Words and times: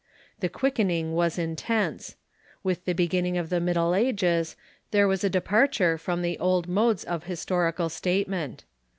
The 0.39 0.49
quicken 0.49 0.89
ing 0.89 1.13
Avas 1.13 1.37
intense. 1.37 2.15
With 2.63 2.85
the 2.85 2.93
beginning 2.93 3.37
of 3.37 3.51
the 3.51 3.59
Middle 3.59 3.93
Ages 3.93 4.55
there 4.89 5.07
was 5.07 5.23
a 5.23 5.29
departure 5.29 5.95
from 5.95 6.23
the 6.23 6.39
old 6.39 6.67
modes 6.67 7.03
of 7.03 7.25
historical 7.25 7.87
state 7.87 8.27
ment. 8.27 8.63